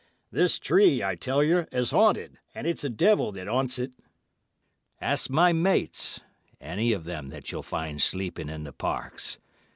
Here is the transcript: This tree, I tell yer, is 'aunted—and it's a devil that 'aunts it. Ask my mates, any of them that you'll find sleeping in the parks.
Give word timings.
This 0.31 0.57
tree, 0.57 1.03
I 1.03 1.13
tell 1.13 1.43
yer, 1.43 1.67
is 1.71 1.93
'aunted—and 1.93 2.65
it's 2.65 2.83
a 2.83 2.89
devil 2.89 3.31
that 3.33 3.47
'aunts 3.47 3.77
it. 3.77 3.93
Ask 4.99 5.29
my 5.29 5.53
mates, 5.53 6.21
any 6.59 6.91
of 6.91 7.03
them 7.03 7.29
that 7.29 7.51
you'll 7.51 7.61
find 7.61 8.01
sleeping 8.01 8.49
in 8.49 8.63
the 8.63 8.73
parks. 8.73 9.37